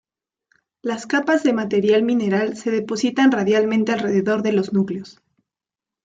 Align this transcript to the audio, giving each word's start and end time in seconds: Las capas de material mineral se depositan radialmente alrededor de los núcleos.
Las 0.81 1.05
capas 1.05 1.43
de 1.43 1.53
material 1.53 2.01
mineral 2.01 2.57
se 2.57 2.71
depositan 2.71 3.31
radialmente 3.31 3.91
alrededor 3.91 4.41
de 4.41 4.51
los 4.53 4.73
núcleos. 4.73 5.21